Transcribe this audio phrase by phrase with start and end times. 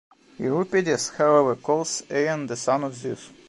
[0.39, 3.29] Euripides, however, calls Aion the son of Zeus.